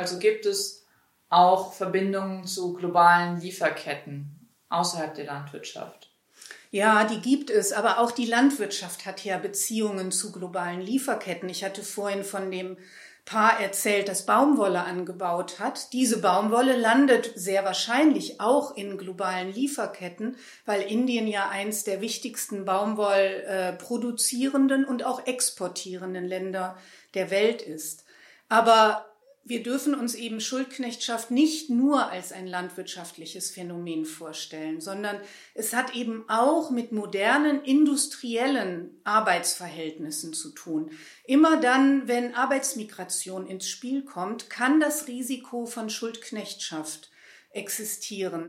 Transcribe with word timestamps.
Also 0.00 0.18
gibt 0.18 0.46
es 0.46 0.86
auch 1.28 1.74
Verbindungen 1.74 2.46
zu 2.46 2.72
globalen 2.72 3.38
Lieferketten 3.38 4.48
außerhalb 4.70 5.14
der 5.14 5.26
Landwirtschaft? 5.26 6.10
Ja, 6.70 7.04
die 7.04 7.20
gibt 7.20 7.50
es, 7.50 7.74
aber 7.74 7.98
auch 7.98 8.10
die 8.10 8.24
Landwirtschaft 8.24 9.04
hat 9.04 9.22
ja 9.26 9.36
Beziehungen 9.36 10.10
zu 10.10 10.32
globalen 10.32 10.80
Lieferketten. 10.80 11.50
Ich 11.50 11.64
hatte 11.64 11.82
vorhin 11.82 12.24
von 12.24 12.50
dem 12.50 12.78
Paar 13.26 13.60
erzählt, 13.60 14.08
das 14.08 14.24
Baumwolle 14.24 14.84
angebaut 14.84 15.60
hat. 15.60 15.92
Diese 15.92 16.22
Baumwolle 16.22 16.78
landet 16.78 17.32
sehr 17.34 17.62
wahrscheinlich 17.66 18.40
auch 18.40 18.74
in 18.74 18.96
globalen 18.96 19.52
Lieferketten, 19.52 20.34
weil 20.64 20.80
Indien 20.80 21.26
ja 21.26 21.50
eins 21.50 21.84
der 21.84 22.00
wichtigsten 22.00 22.64
Baumwoll 22.64 23.44
äh, 23.46 23.72
produzierenden 23.74 24.86
und 24.86 25.04
auch 25.04 25.26
exportierenden 25.26 26.24
Länder 26.24 26.78
der 27.12 27.30
Welt 27.30 27.60
ist. 27.60 28.04
Aber 28.48 29.09
wir 29.44 29.62
dürfen 29.62 29.94
uns 29.94 30.14
eben 30.14 30.40
Schuldknechtschaft 30.40 31.30
nicht 31.30 31.70
nur 31.70 32.10
als 32.10 32.32
ein 32.32 32.46
landwirtschaftliches 32.46 33.50
Phänomen 33.50 34.04
vorstellen, 34.04 34.80
sondern 34.80 35.20
es 35.54 35.74
hat 35.74 35.94
eben 35.94 36.24
auch 36.28 36.70
mit 36.70 36.92
modernen 36.92 37.62
industriellen 37.62 39.00
Arbeitsverhältnissen 39.04 40.32
zu 40.32 40.50
tun. 40.50 40.90
Immer 41.24 41.60
dann, 41.60 42.06
wenn 42.06 42.34
Arbeitsmigration 42.34 43.46
ins 43.46 43.68
Spiel 43.68 44.04
kommt, 44.04 44.50
kann 44.50 44.80
das 44.80 45.08
Risiko 45.08 45.66
von 45.66 45.90
Schuldknechtschaft 45.90 47.10
existieren. 47.50 48.48